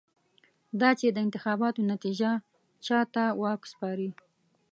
دا 0.81 0.89
چې 0.99 1.07
د 1.11 1.17
انتخاباتو 1.25 1.81
نتېجه 1.91 2.31
چا 2.85 2.99
ته 3.13 3.23
واک 3.41 3.61
سپاري. 3.71 4.09